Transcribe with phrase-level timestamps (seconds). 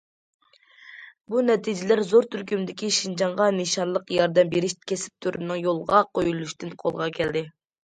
[1.33, 7.49] بۇ نەتىجىلەر زور تۈركۈمدىكى شىنجاڭغا نىشانلىق ياردەم بېرىش كەسىپ تۈرىنىڭ يولغا قويۇلۇشىدىن قولغا كەلدى.